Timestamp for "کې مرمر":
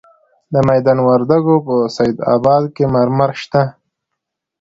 2.75-3.31